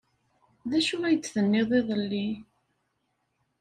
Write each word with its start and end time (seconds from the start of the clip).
D 0.69 0.71
acu 0.77 0.95
ay 1.03 1.15
d-tenniḍ 1.17 1.69
iḍelli? 1.79 2.27